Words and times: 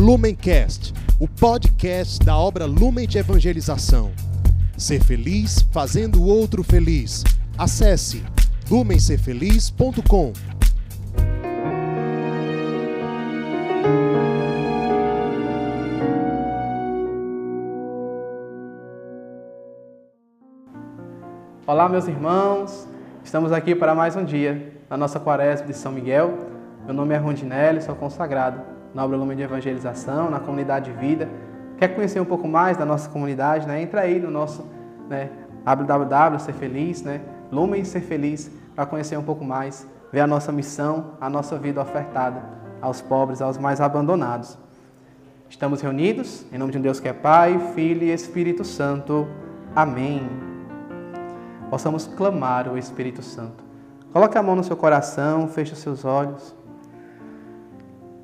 Lumencast, 0.00 0.94
o 1.20 1.28
podcast 1.28 2.24
da 2.24 2.34
obra 2.34 2.64
Lumen 2.64 3.06
de 3.06 3.18
Evangelização. 3.18 4.12
Ser 4.74 5.04
feliz 5.04 5.60
fazendo 5.70 6.22
o 6.22 6.26
outro 6.26 6.64
feliz. 6.64 7.22
Acesse 7.58 8.24
lumencerfeliz.com. 8.70 10.32
Olá, 21.66 21.90
meus 21.90 22.08
irmãos. 22.08 22.88
Estamos 23.22 23.52
aqui 23.52 23.74
para 23.74 23.94
mais 23.94 24.16
um 24.16 24.24
dia 24.24 24.72
na 24.88 24.96
nossa 24.96 25.20
quaresma 25.20 25.66
de 25.66 25.76
São 25.76 25.92
Miguel. 25.92 26.38
Meu 26.86 26.94
nome 26.94 27.14
é 27.14 27.18
Rondinelli, 27.18 27.82
sou 27.82 27.94
consagrado 27.94 28.79
na 28.94 29.04
obra 29.04 29.16
Lumen 29.16 29.36
de 29.36 29.42
Evangelização, 29.42 30.30
na 30.30 30.40
comunidade 30.40 30.90
de 30.90 30.98
vida. 30.98 31.28
Quer 31.78 31.88
conhecer 31.88 32.20
um 32.20 32.24
pouco 32.24 32.46
mais 32.46 32.76
da 32.76 32.84
nossa 32.84 33.08
comunidade? 33.08 33.66
Né? 33.66 33.82
Entra 33.82 34.02
aí 34.02 34.20
no 34.20 34.30
nosso 34.30 34.64
né, 35.08 35.30
www, 35.64 36.38
Ser 36.38 36.52
Feliz, 36.52 37.02
né? 37.02 37.20
Lumen 37.50 37.84
Ser 37.84 38.00
Feliz, 38.00 38.50
para 38.74 38.86
conhecer 38.86 39.16
um 39.16 39.22
pouco 39.22 39.44
mais, 39.44 39.86
ver 40.12 40.20
a 40.20 40.26
nossa 40.26 40.52
missão, 40.52 41.12
a 41.20 41.28
nossa 41.28 41.56
vida 41.58 41.80
ofertada 41.80 42.42
aos 42.80 43.00
pobres, 43.00 43.40
aos 43.40 43.58
mais 43.58 43.80
abandonados. 43.80 44.58
Estamos 45.48 45.80
reunidos 45.80 46.46
em 46.52 46.58
nome 46.58 46.72
de 46.72 46.78
um 46.78 46.82
Deus 46.82 47.00
que 47.00 47.08
é 47.08 47.12
Pai, 47.12 47.58
Filho 47.74 48.04
e 48.04 48.12
Espírito 48.12 48.64
Santo. 48.64 49.26
Amém 49.74 50.50
possamos 51.70 52.06
clamar 52.06 52.68
o 52.68 52.76
Espírito 52.76 53.22
Santo. 53.22 53.64
Coloque 54.12 54.36
a 54.36 54.42
mão 54.42 54.56
no 54.56 54.64
seu 54.64 54.76
coração, 54.76 55.46
feche 55.46 55.72
os 55.72 55.78
seus 55.78 56.04
olhos. 56.04 56.52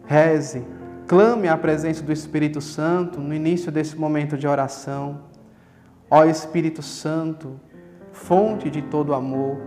Reze, 0.06 0.64
clame 1.06 1.48
a 1.48 1.56
presença 1.56 2.02
do 2.02 2.12
Espírito 2.12 2.60
Santo 2.60 3.20
no 3.20 3.34
início 3.34 3.70
desse 3.70 3.96
momento 3.96 4.36
de 4.36 4.46
oração. 4.46 5.20
Ó 6.10 6.24
Espírito 6.24 6.82
Santo, 6.82 7.60
fonte 8.12 8.70
de 8.70 8.82
todo 8.82 9.14
amor, 9.14 9.58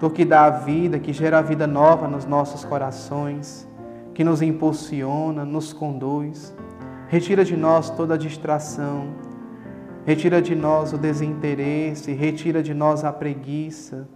tu 0.00 0.10
que 0.10 0.24
dá 0.24 0.46
a 0.46 0.50
vida, 0.50 0.98
que 0.98 1.12
gera 1.12 1.38
a 1.38 1.42
vida 1.42 1.66
nova 1.66 2.08
nos 2.08 2.24
nossos 2.24 2.64
corações, 2.64 3.68
que 4.14 4.24
nos 4.24 4.40
impulsiona, 4.40 5.44
nos 5.44 5.72
conduz. 5.72 6.54
Retira 7.08 7.44
de 7.44 7.56
nós 7.56 7.90
toda 7.90 8.16
distração, 8.16 9.12
Retira 10.04 10.42
de 10.42 10.54
nós 10.54 10.92
o 10.92 10.98
desinteresse, 10.98 12.12
retira 12.12 12.62
de 12.62 12.74
nós 12.74 13.04
a 13.04 13.12
preguiça, 13.12 14.06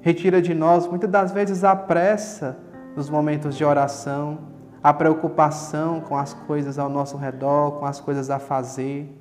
retira 0.00 0.42
de 0.42 0.52
nós 0.52 0.88
muitas 0.88 1.08
das 1.08 1.30
vezes 1.30 1.62
a 1.62 1.76
pressa 1.76 2.58
nos 2.96 3.10
momentos 3.10 3.54
de 3.54 3.64
oração, 3.64 4.38
a 4.82 4.92
preocupação 4.92 6.00
com 6.00 6.16
as 6.16 6.32
coisas 6.32 6.78
ao 6.78 6.88
nosso 6.88 7.18
redor, 7.18 7.72
com 7.72 7.84
as 7.84 8.00
coisas 8.00 8.30
a 8.30 8.38
fazer, 8.38 9.14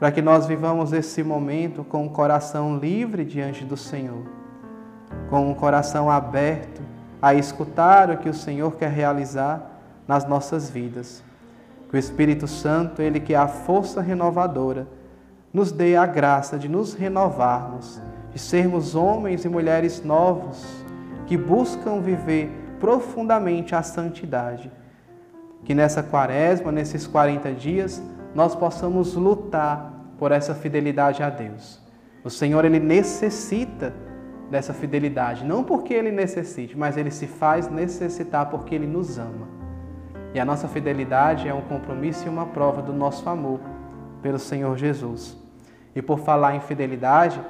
para 0.00 0.10
que 0.10 0.22
nós 0.22 0.46
vivamos 0.46 0.92
esse 0.92 1.22
momento 1.22 1.84
com 1.84 2.06
o 2.06 2.10
coração 2.10 2.78
livre 2.78 3.24
diante 3.24 3.62
do 3.62 3.76
Senhor, 3.76 4.26
com 5.28 5.52
o 5.52 5.54
coração 5.54 6.10
aberto 6.10 6.80
a 7.20 7.34
escutar 7.34 8.10
o 8.10 8.16
que 8.16 8.28
o 8.28 8.34
Senhor 8.34 8.72
quer 8.72 8.90
realizar 8.90 9.80
nas 10.08 10.26
nossas 10.26 10.70
vidas. 10.70 11.22
Que 11.90 11.96
o 11.96 11.98
Espírito 11.98 12.48
Santo, 12.48 13.02
ele 13.02 13.20
que 13.20 13.34
é 13.34 13.36
a 13.36 13.46
força 13.46 14.00
renovadora, 14.00 14.88
nos 15.52 15.70
dê 15.70 15.94
a 15.94 16.06
graça 16.06 16.58
de 16.58 16.68
nos 16.68 16.94
renovarmos, 16.94 18.00
de 18.32 18.38
sermos 18.38 18.94
homens 18.94 19.44
e 19.44 19.48
mulheres 19.48 20.02
novos 20.02 20.66
que 21.26 21.36
buscam 21.36 22.00
viver 22.00 22.61
profundamente 22.82 23.76
a 23.76 23.82
santidade. 23.84 24.68
Que 25.64 25.72
nessa 25.72 26.02
quaresma, 26.02 26.72
nesses 26.72 27.06
40 27.06 27.52
dias, 27.52 28.02
nós 28.34 28.56
possamos 28.56 29.14
lutar 29.14 29.92
por 30.18 30.32
essa 30.32 30.52
fidelidade 30.52 31.22
a 31.22 31.30
Deus. 31.30 31.80
O 32.24 32.28
Senhor, 32.28 32.64
ele 32.64 32.80
necessita 32.80 33.94
dessa 34.50 34.74
fidelidade, 34.74 35.44
não 35.44 35.62
porque 35.62 35.94
ele 35.94 36.10
necessite, 36.10 36.76
mas 36.76 36.96
ele 36.96 37.12
se 37.12 37.28
faz 37.28 37.70
necessitar 37.70 38.50
porque 38.50 38.74
ele 38.74 38.86
nos 38.86 39.16
ama. 39.16 39.46
E 40.34 40.40
a 40.40 40.44
nossa 40.44 40.66
fidelidade 40.66 41.46
é 41.46 41.54
um 41.54 41.62
compromisso 41.62 42.26
e 42.26 42.28
uma 42.28 42.46
prova 42.46 42.82
do 42.82 42.92
nosso 42.92 43.28
amor 43.30 43.60
pelo 44.20 44.40
Senhor 44.40 44.76
Jesus. 44.76 45.38
E 45.94 46.02
por 46.02 46.18
falar 46.18 46.56
em 46.56 46.60
fidelidade, 46.60 47.40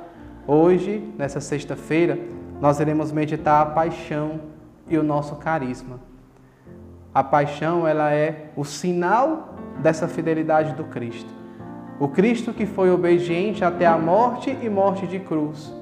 hoje, 0.46 1.10
nessa 1.16 1.40
sexta-feira, 1.40 2.18
nós 2.60 2.80
iremos 2.80 3.10
meditar 3.10 3.62
a 3.62 3.66
paixão 3.66 4.51
e 4.94 4.98
o 4.98 5.02
nosso 5.02 5.36
carisma. 5.36 6.00
A 7.14 7.22
paixão, 7.22 7.86
ela 7.86 8.12
é 8.12 8.50
o 8.56 8.64
sinal 8.64 9.54
dessa 9.82 10.08
fidelidade 10.08 10.74
do 10.74 10.84
Cristo. 10.84 11.32
O 12.00 12.08
Cristo 12.08 12.52
que 12.52 12.66
foi 12.66 12.90
obediente 12.90 13.64
até 13.64 13.86
a 13.86 13.98
morte 13.98 14.56
e 14.62 14.68
morte 14.68 15.06
de 15.06 15.18
cruz, 15.18 15.72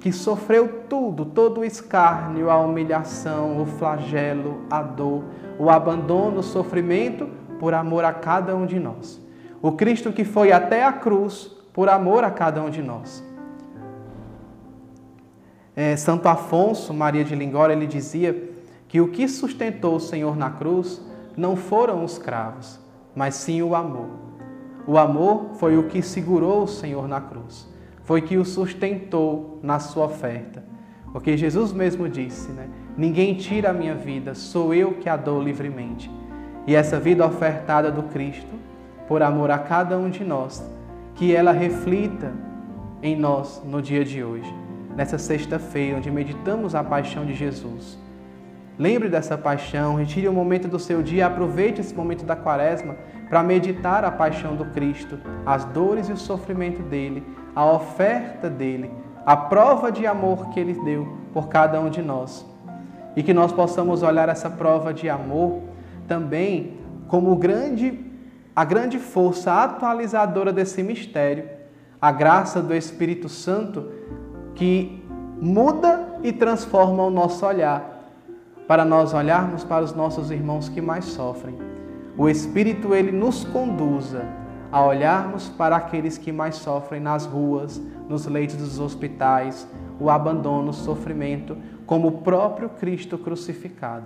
que 0.00 0.12
sofreu 0.12 0.82
tudo, 0.88 1.24
todo 1.24 1.60
o 1.60 1.64
escárnio, 1.64 2.50
a 2.50 2.58
humilhação, 2.58 3.60
o 3.60 3.66
flagelo, 3.66 4.62
a 4.70 4.80
dor, 4.80 5.24
o 5.58 5.68
abandono, 5.68 6.38
o 6.38 6.42
sofrimento, 6.42 7.28
por 7.58 7.74
amor 7.74 8.04
a 8.04 8.12
cada 8.12 8.54
um 8.54 8.64
de 8.64 8.78
nós. 8.78 9.20
O 9.60 9.72
Cristo 9.72 10.12
que 10.12 10.24
foi 10.24 10.52
até 10.52 10.84
a 10.84 10.92
cruz 10.92 11.50
por 11.72 11.88
amor 11.88 12.22
a 12.22 12.30
cada 12.30 12.62
um 12.62 12.70
de 12.70 12.80
nós. 12.80 13.24
É, 15.74 15.96
Santo 15.96 16.28
Afonso 16.28 16.94
Maria 16.94 17.24
de 17.24 17.34
Lingora 17.34 17.72
ele 17.72 17.86
dizia 17.86 18.47
que 18.88 19.00
o 19.00 19.08
que 19.08 19.28
sustentou 19.28 19.96
o 19.96 20.00
Senhor 20.00 20.36
na 20.36 20.50
cruz 20.50 21.00
não 21.36 21.54
foram 21.54 22.02
os 22.02 22.18
cravos, 22.18 22.80
mas 23.14 23.34
sim 23.34 23.62
o 23.62 23.74
amor. 23.74 24.08
O 24.86 24.96
amor 24.96 25.50
foi 25.54 25.76
o 25.76 25.84
que 25.84 26.00
segurou 26.00 26.62
o 26.62 26.68
Senhor 26.68 27.06
na 27.06 27.20
cruz, 27.20 27.68
foi 28.02 28.22
que 28.22 28.38
o 28.38 28.44
sustentou 28.44 29.60
na 29.62 29.78
sua 29.78 30.06
oferta. 30.06 30.64
Porque 31.12 31.36
Jesus 31.36 31.72
mesmo 31.72 32.08
disse, 32.08 32.50
né? 32.50 32.68
Ninguém 32.96 33.34
tira 33.34 33.70
a 33.70 33.72
minha 33.72 33.94
vida, 33.94 34.34
sou 34.34 34.74
eu 34.74 34.94
que 34.94 35.08
a 35.08 35.16
dou 35.16 35.42
livremente. 35.42 36.10
E 36.66 36.74
essa 36.74 36.98
vida 36.98 37.24
ofertada 37.24 37.90
do 37.90 38.02
Cristo, 38.04 38.54
por 39.06 39.22
amor 39.22 39.50
a 39.50 39.58
cada 39.58 39.98
um 39.98 40.10
de 40.10 40.24
nós, 40.24 40.62
que 41.14 41.34
ela 41.34 41.52
reflita 41.52 42.32
em 43.02 43.16
nós 43.16 43.62
no 43.64 43.80
dia 43.80 44.04
de 44.04 44.22
hoje, 44.22 44.52
nessa 44.96 45.18
sexta-feira, 45.18 45.98
onde 45.98 46.10
meditamos 46.10 46.74
a 46.74 46.82
paixão 46.82 47.24
de 47.24 47.34
Jesus. 47.34 47.98
Lembre 48.78 49.08
dessa 49.08 49.36
paixão, 49.36 49.96
retire 49.96 50.28
um 50.28 50.32
momento 50.32 50.68
do 50.68 50.78
seu 50.78 51.02
dia, 51.02 51.26
aproveite 51.26 51.80
esse 51.80 51.92
momento 51.92 52.24
da 52.24 52.36
quaresma 52.36 52.94
para 53.28 53.42
meditar 53.42 54.04
a 54.04 54.10
paixão 54.10 54.54
do 54.54 54.66
Cristo, 54.66 55.18
as 55.44 55.64
dores 55.64 56.08
e 56.08 56.12
o 56.12 56.16
sofrimento 56.16 56.80
dele, 56.82 57.26
a 57.56 57.66
oferta 57.66 58.48
dele, 58.48 58.88
a 59.26 59.36
prova 59.36 59.90
de 59.90 60.06
amor 60.06 60.50
que 60.50 60.60
ele 60.60 60.74
deu 60.84 61.08
por 61.32 61.48
cada 61.48 61.80
um 61.80 61.90
de 61.90 62.00
nós. 62.00 62.46
E 63.16 63.22
que 63.22 63.34
nós 63.34 63.50
possamos 63.50 64.04
olhar 64.04 64.28
essa 64.28 64.48
prova 64.48 64.94
de 64.94 65.10
amor 65.10 65.60
também 66.06 66.78
como 67.08 67.34
grande, 67.34 67.98
a 68.54 68.64
grande 68.64 68.98
força 68.98 69.52
atualizadora 69.52 70.52
desse 70.52 70.84
mistério, 70.84 71.48
a 72.00 72.12
graça 72.12 72.62
do 72.62 72.72
Espírito 72.72 73.28
Santo 73.28 73.90
que 74.54 75.04
muda 75.40 76.20
e 76.22 76.32
transforma 76.32 77.02
o 77.02 77.10
nosso 77.10 77.44
olhar, 77.44 77.97
para 78.68 78.84
nós 78.84 79.14
olharmos 79.14 79.64
para 79.64 79.82
os 79.82 79.94
nossos 79.94 80.30
irmãos 80.30 80.68
que 80.68 80.82
mais 80.82 81.06
sofrem. 81.06 81.56
O 82.18 82.28
Espírito 82.28 82.94
ele 82.94 83.10
nos 83.10 83.42
conduza 83.42 84.26
a 84.70 84.84
olharmos 84.84 85.48
para 85.48 85.74
aqueles 85.74 86.18
que 86.18 86.30
mais 86.30 86.56
sofrem 86.56 87.00
nas 87.00 87.24
ruas, 87.24 87.80
nos 88.06 88.26
leitos 88.26 88.56
dos 88.56 88.78
hospitais, 88.78 89.66
o 89.98 90.10
abandono, 90.10 90.68
o 90.68 90.74
sofrimento, 90.74 91.56
como 91.86 92.08
o 92.08 92.18
próprio 92.18 92.68
Cristo 92.68 93.16
crucificado. 93.16 94.04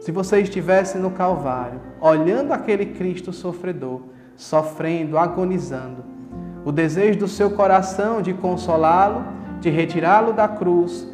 Se 0.00 0.10
você 0.10 0.40
estivesse 0.40 0.96
no 0.96 1.10
Calvário, 1.10 1.80
olhando 2.00 2.52
aquele 2.52 2.86
Cristo 2.86 3.30
sofredor, 3.30 4.00
sofrendo, 4.36 5.18
agonizando, 5.18 6.02
o 6.64 6.72
desejo 6.72 7.18
do 7.18 7.28
seu 7.28 7.50
coração 7.50 8.22
de 8.22 8.32
consolá-lo, 8.32 9.22
de 9.60 9.68
retirá-lo 9.68 10.32
da 10.32 10.48
cruz, 10.48 11.06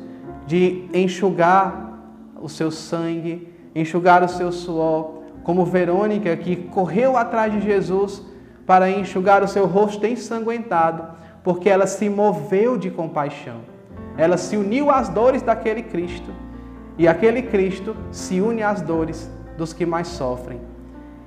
de 0.47 0.89
enxugar 0.93 1.85
o 2.41 2.49
seu 2.49 2.71
sangue, 2.71 3.49
enxugar 3.75 4.23
o 4.23 4.29
seu 4.29 4.53
suor, 4.53 5.25
como 5.45 5.65
Verônica 5.65 6.35
que 6.37 6.57
correu 6.57 7.17
atrás 7.17 7.53
de 7.53 7.61
Jesus 7.61 8.23
para 8.67 8.91
enxugar 8.91 9.43
o 9.43 9.49
seu 9.49 9.67
rosto 9.67 10.07
ensanguentado, 10.07 11.07
porque 11.45 11.69
ela 11.69 11.87
se 11.87 12.09
moveu 12.09 12.79
de 12.79 12.91
compaixão. 12.91 13.61
Ela 14.17 14.39
se 14.39 14.57
uniu 14.57 14.91
às 14.91 15.09
dores 15.09 15.43
daquele 15.43 15.83
Cristo. 15.83 16.31
E 16.97 17.07
aquele 17.07 17.43
Cristo 17.43 17.95
se 18.11 18.41
une 18.41 18.63
às 18.63 18.81
dores 18.81 19.31
dos 19.59 19.73
que 19.73 19.85
mais 19.85 20.09
sofrem. 20.09 20.61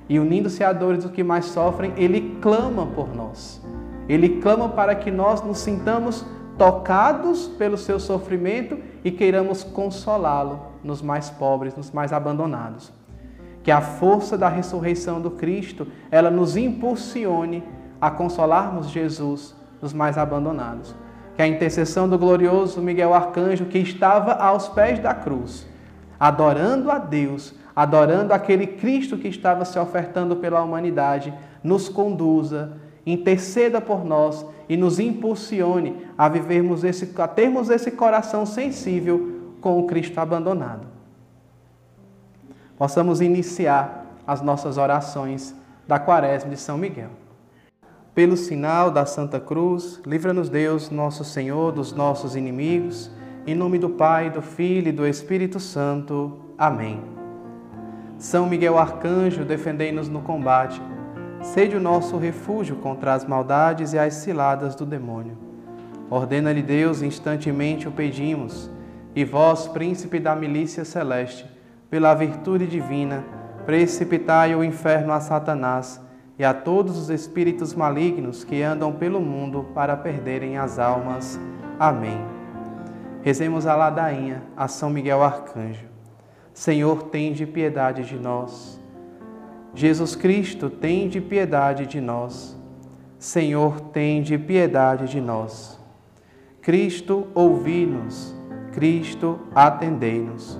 E 0.08 0.18
unindo-se 0.18 0.64
às 0.64 0.76
dores 0.76 1.04
dos 1.04 1.12
que 1.12 1.22
mais 1.22 1.44
sofrem, 1.44 1.92
ele 1.96 2.38
clama 2.40 2.86
por 2.86 3.14
nós. 3.14 3.62
Ele 4.08 4.40
clama 4.40 4.70
para 4.70 4.94
que 4.94 5.10
nós 5.10 5.42
nos 5.42 5.58
sintamos 5.58 6.24
tocados 6.56 7.46
pelo 7.46 7.76
seu 7.76 8.00
sofrimento 8.00 8.78
e 9.04 9.12
queiramos 9.12 9.62
consolá-lo 9.62 10.67
nos 10.82 11.02
mais 11.02 11.30
pobres, 11.30 11.76
nos 11.76 11.90
mais 11.90 12.12
abandonados. 12.12 12.92
que 13.62 13.70
a 13.70 13.82
força 13.82 14.38
da 14.38 14.48
ressurreição 14.48 15.20
do 15.20 15.32
Cristo, 15.32 15.86
ela 16.10 16.30
nos 16.30 16.56
impulsione 16.56 17.62
a 18.00 18.10
consolarmos 18.10 18.88
Jesus 18.88 19.54
nos 19.82 19.92
mais 19.92 20.16
abandonados. 20.16 20.94
Que 21.36 21.42
a 21.42 21.46
intercessão 21.46 22.08
do 22.08 22.18
glorioso 22.18 22.80
Miguel 22.80 23.12
Arcanjo, 23.12 23.66
que 23.66 23.78
estava 23.78 24.32
aos 24.32 24.68
pés 24.68 24.98
da 25.00 25.12
cruz, 25.12 25.66
adorando 26.18 26.90
a 26.90 26.98
Deus, 26.98 27.54
adorando 27.76 28.32
aquele 28.32 28.66
Cristo 28.66 29.18
que 29.18 29.28
estava 29.28 29.64
se 29.64 29.78
ofertando 29.78 30.36
pela 30.36 30.62
humanidade, 30.62 31.34
nos 31.62 31.88
conduza, 31.88 32.72
interceda 33.04 33.80
por 33.80 34.04
nós 34.04 34.46
e 34.68 34.76
nos 34.76 34.98
impulsione 34.98 36.06
a 36.16 36.28
vivermos 36.28 36.84
esse, 36.84 37.12
a 37.20 37.28
termos 37.28 37.70
esse 37.70 37.90
coração 37.90 38.44
sensível 38.44 39.37
com 39.60 39.78
o 39.78 39.86
Cristo 39.86 40.18
abandonado. 40.18 40.86
Possamos 42.76 43.20
iniciar 43.20 44.06
as 44.26 44.40
nossas 44.40 44.78
orações 44.78 45.54
da 45.86 45.98
Quaresma 45.98 46.50
de 46.50 46.56
São 46.56 46.78
Miguel. 46.78 47.10
Pelo 48.14 48.36
sinal 48.36 48.90
da 48.90 49.06
Santa 49.06 49.40
Cruz, 49.40 50.00
livra-nos 50.04 50.48
Deus, 50.48 50.90
nosso 50.90 51.24
Senhor, 51.24 51.72
dos 51.72 51.92
nossos 51.92 52.36
inimigos. 52.36 53.10
Em 53.46 53.54
nome 53.54 53.78
do 53.78 53.88
Pai, 53.88 54.28
do 54.28 54.42
Filho 54.42 54.88
e 54.88 54.92
do 54.92 55.06
Espírito 55.06 55.58
Santo. 55.58 56.38
Amém. 56.58 57.00
São 58.18 58.48
Miguel 58.48 58.76
Arcanjo, 58.76 59.44
defendei-nos 59.44 60.08
no 60.08 60.20
combate. 60.20 60.82
Sede 61.40 61.76
o 61.76 61.80
nosso 61.80 62.16
refúgio 62.18 62.76
contra 62.76 63.14
as 63.14 63.24
maldades 63.24 63.92
e 63.92 63.98
as 63.98 64.14
ciladas 64.14 64.74
do 64.74 64.84
demônio. 64.84 65.38
Ordena-lhe 66.10 66.62
Deus, 66.62 67.00
instantemente 67.02 67.86
o 67.86 67.92
pedimos, 67.92 68.68
e 69.14 69.24
vós, 69.24 69.66
príncipe 69.66 70.18
da 70.20 70.36
milícia 70.36 70.84
celeste, 70.84 71.46
pela 71.90 72.14
virtude 72.14 72.66
divina, 72.66 73.24
precipitai 73.64 74.54
o 74.54 74.62
inferno 74.62 75.12
a 75.12 75.20
Satanás 75.20 76.00
e 76.38 76.44
a 76.44 76.54
todos 76.54 76.96
os 76.96 77.10
espíritos 77.10 77.74
malignos 77.74 78.44
que 78.44 78.62
andam 78.62 78.92
pelo 78.92 79.20
mundo 79.20 79.66
para 79.74 79.96
perderem 79.96 80.56
as 80.56 80.78
almas. 80.78 81.38
Amém. 81.78 82.18
Rezemos 83.22 83.66
a 83.66 83.74
ladainha 83.74 84.42
a 84.56 84.68
São 84.68 84.88
Miguel 84.88 85.22
Arcanjo. 85.22 85.86
Senhor, 86.54 87.04
tem 87.04 87.32
de 87.32 87.44
piedade 87.44 88.04
de 88.04 88.16
nós. 88.16 88.80
Jesus 89.74 90.14
Cristo, 90.14 90.70
tem 90.70 91.08
de 91.08 91.20
piedade 91.20 91.86
de 91.86 92.00
nós. 92.00 92.56
Senhor, 93.18 93.80
tem 93.80 94.22
de 94.22 94.38
piedade 94.38 95.08
de 95.08 95.20
nós. 95.20 95.78
Cristo, 96.62 97.26
ouvi-nos. 97.34 98.37
Cristo, 98.72 99.38
atendei-nos. 99.54 100.58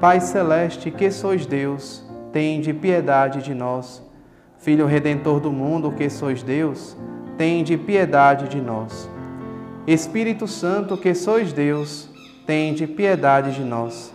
Pai 0.00 0.20
celeste, 0.20 0.90
que 0.90 1.10
sois 1.10 1.46
Deus, 1.46 2.04
tem 2.32 2.60
de 2.60 2.72
piedade 2.72 3.42
de 3.42 3.54
nós. 3.54 4.02
Filho 4.58 4.86
redentor 4.86 5.40
do 5.40 5.50
mundo, 5.50 5.92
que 5.92 6.08
sois 6.08 6.42
Deus, 6.42 6.96
tende 7.36 7.76
piedade 7.76 8.48
de 8.48 8.60
nós. 8.60 9.08
Espírito 9.86 10.46
Santo, 10.46 10.96
que 10.96 11.14
sois 11.14 11.52
Deus, 11.52 12.08
tende 12.46 12.86
piedade 12.86 13.54
de 13.54 13.62
nós. 13.62 14.12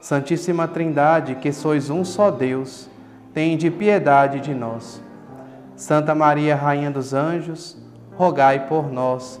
Santíssima 0.00 0.66
Trindade, 0.66 1.36
que 1.36 1.52
sois 1.52 1.90
um 1.90 2.04
só 2.04 2.30
Deus, 2.30 2.88
tende 3.32 3.70
piedade 3.70 4.40
de 4.40 4.54
nós. 4.54 5.02
Santa 5.76 6.14
Maria, 6.14 6.54
Rainha 6.54 6.90
dos 6.90 7.14
Anjos, 7.14 7.76
rogai 8.16 8.66
por 8.66 8.92
nós. 8.92 9.40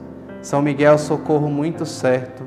São 0.41 0.61
Miguel, 0.61 0.97
socorro 0.97 1.49
muito 1.49 1.85
certo, 1.85 2.43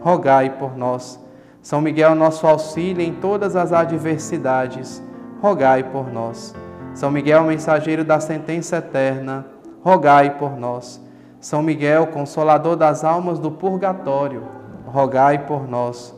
rogai 0.00 0.50
por 0.50 0.76
nós. 0.76 1.24
São 1.62 1.80
Miguel, 1.80 2.14
nosso 2.14 2.46
auxílio 2.46 3.02
em 3.02 3.14
todas 3.14 3.54
as 3.54 3.72
adversidades, 3.72 5.02
rogai 5.40 5.84
por 5.84 6.12
nós. 6.12 6.54
São 6.92 7.10
Miguel, 7.10 7.44
mensageiro 7.44 8.04
da 8.04 8.18
sentença 8.18 8.78
eterna, 8.78 9.46
rogai 9.82 10.38
por 10.38 10.56
nós. 10.56 11.00
São 11.40 11.62
Miguel, 11.62 12.08
consolador 12.08 12.74
das 12.74 13.04
almas 13.04 13.38
do 13.38 13.50
purgatório, 13.50 14.42
rogai 14.86 15.46
por 15.46 15.68
nós. 15.68 16.14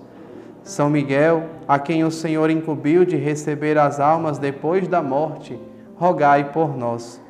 São 0.62 0.88
Miguel, 0.88 1.44
a 1.66 1.78
quem 1.78 2.04
o 2.04 2.10
Senhor 2.10 2.48
incumbiu 2.48 3.04
de 3.04 3.16
receber 3.16 3.76
as 3.76 4.00
almas 4.00 4.38
depois 4.38 4.88
da 4.88 5.02
morte, 5.02 5.60
rogai 5.96 6.52
por 6.52 6.76
nós. 6.76 7.20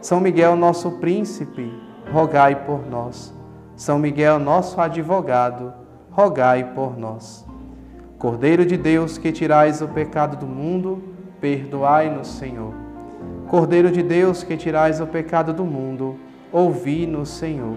São 0.00 0.20
Miguel, 0.20 0.56
nosso 0.56 0.92
príncipe, 0.92 1.72
rogai 2.14 2.54
por 2.54 2.88
nós. 2.88 3.34
São 3.74 3.98
Miguel, 3.98 4.38
nosso 4.38 4.80
advogado, 4.80 5.72
rogai 6.12 6.62
por 6.62 6.96
nós. 6.96 7.44
Cordeiro 8.20 8.64
de 8.64 8.76
Deus, 8.76 9.18
que 9.18 9.32
tirais 9.32 9.82
o 9.82 9.88
pecado 9.88 10.36
do 10.36 10.46
mundo, 10.46 11.02
perdoai-nos, 11.40 12.28
Senhor. 12.28 12.72
Cordeiro 13.48 13.90
de 13.90 14.00
Deus, 14.00 14.44
que 14.44 14.56
tirais 14.56 15.00
o 15.00 15.08
pecado 15.08 15.52
do 15.52 15.64
mundo, 15.64 16.16
ouvi-nos, 16.52 17.30
Senhor. 17.30 17.76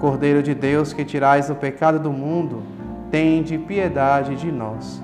Cordeiro 0.00 0.42
de 0.42 0.56
Deus, 0.56 0.92
que 0.92 1.04
tirais 1.04 1.48
o 1.48 1.54
pecado 1.54 2.00
do 2.00 2.12
mundo, 2.12 2.64
tende 3.12 3.56
piedade 3.58 4.34
de 4.34 4.50
nós. 4.50 5.00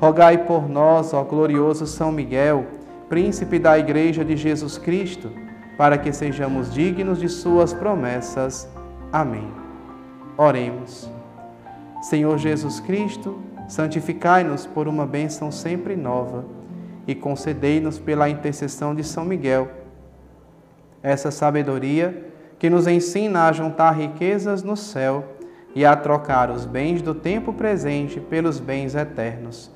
Rogai 0.00 0.38
por 0.38 0.68
nós, 0.68 1.14
ó 1.14 1.22
glorioso 1.22 1.86
São 1.86 2.10
Miguel, 2.10 2.66
príncipe 3.08 3.60
da 3.60 3.78
Igreja 3.78 4.24
de 4.24 4.36
Jesus 4.36 4.78
Cristo, 4.78 5.30
para 5.76 5.98
que 5.98 6.12
sejamos 6.12 6.72
dignos 6.72 7.18
de 7.18 7.28
Suas 7.28 7.72
promessas. 7.72 8.68
Amém. 9.12 9.50
Oremos. 10.36 11.10
Senhor 12.02 12.38
Jesus 12.38 12.80
Cristo, 12.80 13.40
santificai-nos 13.68 14.66
por 14.66 14.86
uma 14.86 15.06
bênção 15.06 15.50
sempre 15.50 15.96
nova 15.96 16.44
e 17.06 17.14
concedei-nos 17.14 17.98
pela 17.98 18.28
intercessão 18.28 18.94
de 18.94 19.04
São 19.04 19.24
Miguel 19.24 19.68
essa 21.04 21.30
sabedoria 21.30 22.32
que 22.58 22.70
nos 22.70 22.86
ensina 22.86 23.46
a 23.46 23.52
juntar 23.52 23.90
riquezas 23.90 24.62
no 24.62 24.74
céu 24.74 25.36
e 25.74 25.84
a 25.84 25.94
trocar 25.94 26.50
os 26.50 26.64
bens 26.64 27.02
do 27.02 27.14
tempo 27.14 27.52
presente 27.52 28.18
pelos 28.18 28.58
bens 28.58 28.94
eternos. 28.94 29.70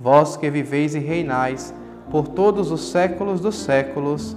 Vós 0.00 0.36
que 0.36 0.50
viveis 0.50 0.96
e 0.96 0.98
reinais 0.98 1.72
por 2.10 2.26
todos 2.26 2.72
os 2.72 2.90
séculos 2.90 3.40
dos 3.40 3.58
séculos. 3.60 4.36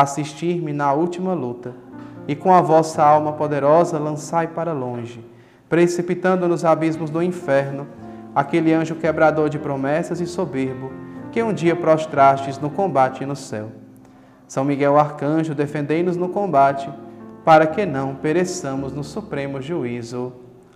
assistir-me 0.00 0.72
na 0.72 0.92
última 0.92 1.32
luta, 1.32 1.72
e 2.28 2.34
com 2.34 2.52
a 2.52 2.60
vossa 2.60 3.02
alma 3.02 3.32
poderosa 3.32 3.98
lançai 3.98 4.48
para 4.48 4.72
longe, 4.72 5.24
precipitando 5.68 6.46
nos 6.46 6.64
abismos 6.64 7.08
do 7.08 7.22
inferno, 7.22 7.86
aquele 8.34 8.72
anjo 8.72 8.96
quebrador 8.96 9.48
de 9.48 9.58
promessas 9.58 10.20
e 10.20 10.26
soberbo 10.26 10.90
que 11.32 11.42
um 11.42 11.52
dia 11.52 11.74
prostrastes 11.74 12.58
no 12.58 12.68
combate 12.68 13.24
no 13.24 13.36
céu. 13.36 13.70
São 14.46 14.64
Miguel 14.64 14.98
Arcanjo, 14.98 15.54
defendei-nos 15.54 16.16
no 16.16 16.28
combate, 16.28 16.90
para 17.44 17.66
que 17.66 17.86
não 17.86 18.14
pereçamos 18.14 18.92
no 18.92 19.04
supremo 19.04 19.60
juízo. 19.62 20.32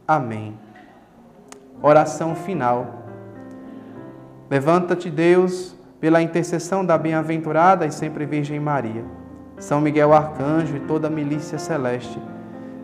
Amém. 0.06 0.54
Oração 1.82 2.34
final. 2.34 3.04
Levanta-te, 4.48 5.10
Deus, 5.10 5.74
pela 6.00 6.22
intercessão 6.22 6.84
da 6.84 6.96
bem-aventurada 6.96 7.86
e 7.86 7.92
sempre 7.92 8.24
Virgem 8.24 8.58
Maria. 8.58 9.04
São 9.58 9.80
Miguel 9.80 10.14
Arcanjo 10.14 10.76
e 10.76 10.80
toda 10.80 11.08
a 11.08 11.10
milícia 11.10 11.58
celeste, 11.58 12.18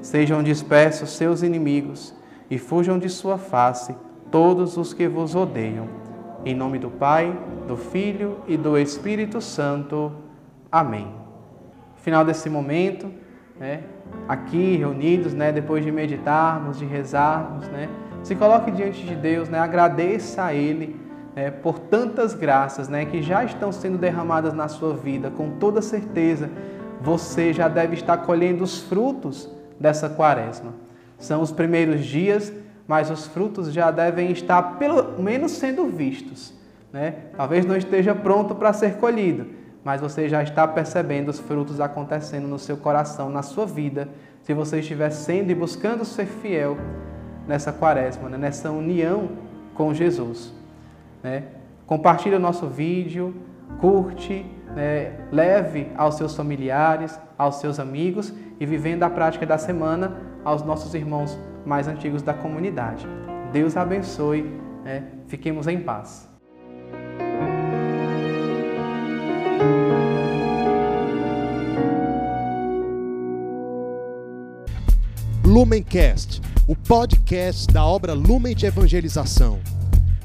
sejam 0.03 0.43
dispersos 0.43 1.17
seus 1.17 1.43
inimigos 1.43 2.15
e 2.51 2.59
fujam 2.59 2.99
de 2.99 3.09
sua 3.09 3.39
face 3.39 3.97
todos 4.31 4.77
os 4.77 4.93
que 4.93 5.09
vos 5.09 5.35
odeiam 5.35 6.07
em 6.47 6.55
nome 6.55 6.79
do 6.79 6.89
Pai, 6.89 7.37
do 7.67 7.77
Filho 7.77 8.39
e 8.47 8.57
do 8.57 8.79
Espírito 8.79 9.41
Santo. 9.41 10.13
Amém. 10.71 11.09
Final 11.97 12.25
desse 12.25 12.49
momento, 12.49 13.11
né, 13.59 13.81
aqui 14.29 14.77
reunidos, 14.77 15.35
né, 15.35 15.51
depois 15.51 15.85
de 15.85 15.91
meditarmos, 15.91 16.79
de 16.79 16.85
rezarmos, 16.85 17.67
né, 17.69 17.89
se 18.23 18.37
coloque 18.37 18.71
diante 18.71 19.05
de 19.05 19.17
Deus, 19.17 19.49
né, 19.49 19.59
agradeça 19.59 20.45
a 20.45 20.55
Ele 20.55 20.95
né, 21.37 21.53
por 21.53 21.79
tantas 21.79 22.35
graças 22.35 22.89
né, 22.89 23.05
que 23.05 23.23
já 23.23 23.45
estão 23.45 23.71
sendo 23.71 23.97
derramadas 23.99 24.53
na 24.53 24.67
sua 24.67 24.95
vida. 24.95 25.31
Com 25.31 25.51
toda 25.59 25.81
certeza, 25.81 26.51
você 27.01 27.53
já 27.53 27.69
deve 27.69 27.95
estar 27.95 28.17
colhendo 28.17 28.65
os 28.65 28.81
frutos 28.81 29.49
dessa 29.79 30.09
quaresma. 30.09 30.75
São 31.19 31.41
os 31.43 31.53
primeiros 31.53 32.05
dias 32.05 32.53
mas 32.87 33.11
os 33.11 33.27
frutos 33.27 33.73
já 33.73 33.91
devem 33.91 34.31
estar 34.31 34.79
pelo 34.79 35.21
menos 35.21 35.53
sendo 35.53 35.87
vistos. 35.87 36.55
Né? 36.93 37.15
Talvez 37.37 37.67
não 37.67 37.77
esteja 37.77 38.15
pronto 38.15 38.55
para 38.55 38.73
ser 38.73 38.97
colhido, 38.97 39.47
mas 39.85 40.01
você 40.01 40.29
já 40.29 40.43
está 40.43 40.67
percebendo 40.69 41.29
os 41.29 41.41
frutos 41.41 41.81
acontecendo 41.81 42.47
no 42.47 42.59
seu 42.59 42.77
coração, 42.77 43.29
na 43.29 43.43
sua 43.43 43.67
vida, 43.67 44.09
se 44.43 44.55
você 44.55 44.79
estiver 44.79 45.11
sendo 45.11 45.51
e 45.51 45.55
buscando 45.55 46.05
ser 46.05 46.27
fiel 46.27 46.77
nessa 47.47 47.73
quaresma, 47.73 48.29
né? 48.29 48.39
nessa 48.39 48.71
união 48.71 49.31
com 49.75 49.93
Jesus. 49.93 50.55
Né? 51.23 51.45
Compartilhe 51.87 52.35
o 52.35 52.41
nosso 52.41 52.67
vídeo, 52.67 53.35
curte, 53.81 54.45
né? 54.75 55.13
leve 55.31 55.89
aos 55.97 56.17
seus 56.17 56.35
familiares, 56.35 57.19
aos 57.39 57.57
seus 57.57 57.79
amigos 57.79 58.33
e 58.59 58.67
vivendo 58.67 59.03
a 59.03 59.11
prática 59.11 59.47
da 59.47 59.59
semana 59.59 60.17
aos 60.45 60.63
nossos 60.63 60.95
irmãos 60.95 61.39
mais 61.65 61.89
antigos 61.89 62.23
da 62.23 62.33
comunidade. 62.33 63.07
Deus 63.53 63.77
abençoe, 63.77 64.43
né? 64.85 65.05
fiquemos 65.27 65.67
em 65.67 65.81
paz. 65.81 66.29
Lumencast, 75.45 76.43
o 76.67 76.75
podcast 76.75 77.73
da 77.73 77.85
obra 77.85 78.13
Lumen 78.13 78.55
de 78.55 78.67
Evangelização. 78.67 79.59